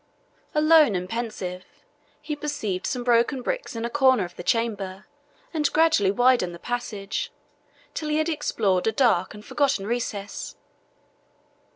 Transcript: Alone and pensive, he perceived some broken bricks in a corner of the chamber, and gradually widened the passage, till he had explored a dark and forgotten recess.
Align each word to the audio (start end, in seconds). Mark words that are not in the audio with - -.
Alone 0.55 0.95
and 0.95 1.07
pensive, 1.07 1.63
he 2.23 2.35
perceived 2.35 2.87
some 2.87 3.03
broken 3.03 3.43
bricks 3.43 3.75
in 3.75 3.85
a 3.85 3.89
corner 3.91 4.25
of 4.25 4.35
the 4.35 4.41
chamber, 4.41 5.05
and 5.53 5.71
gradually 5.73 6.09
widened 6.09 6.55
the 6.55 6.57
passage, 6.57 7.31
till 7.93 8.09
he 8.09 8.17
had 8.17 8.27
explored 8.27 8.87
a 8.87 8.91
dark 8.91 9.35
and 9.35 9.45
forgotten 9.45 9.85
recess. 9.85 10.55